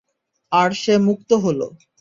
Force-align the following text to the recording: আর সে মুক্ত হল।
আর 0.51 0.69
সে 0.73 0.93
মুক্ত 1.07 1.29
হল। 1.43 1.59